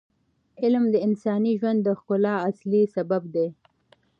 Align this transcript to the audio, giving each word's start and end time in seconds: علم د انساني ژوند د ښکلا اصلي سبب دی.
علم 0.61 0.85
د 0.93 0.95
انساني 1.07 1.53
ژوند 1.59 1.79
د 1.83 1.87
ښکلا 1.99 2.35
اصلي 2.49 2.83
سبب 2.95 3.23
دی. 3.35 3.47